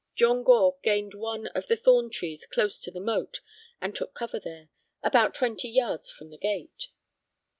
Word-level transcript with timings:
John 0.15 0.41
Gore 0.41 0.77
gained 0.81 1.13
one 1.13 1.45
of 1.53 1.67
the 1.67 1.75
thorn 1.75 2.09
trees 2.09 2.47
close 2.47 2.79
to 2.79 2.89
the 2.89 2.99
moat 2.99 3.41
and 3.79 3.95
took 3.95 4.15
cover 4.15 4.39
there, 4.39 4.69
about 5.03 5.35
twenty 5.35 5.69
yards 5.69 6.09
from 6.09 6.31
the 6.31 6.39
gate. 6.39 6.87